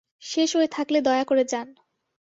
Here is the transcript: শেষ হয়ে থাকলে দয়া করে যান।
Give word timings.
শেষ 0.21 0.49
হয়ে 0.55 0.67
থাকলে 0.67 0.99
দয়া 1.01 1.23
করে 1.23 1.43
যান। 1.43 1.67